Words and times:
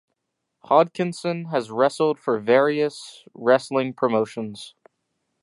Hodgkinson 0.63 1.45
has 1.51 1.69
wrestled 1.69 2.17
for 2.17 2.39
various 2.39 3.23
wrestling 3.35 3.93
promotions. 3.93 4.73